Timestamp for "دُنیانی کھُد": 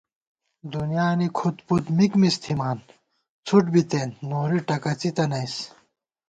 0.71-1.57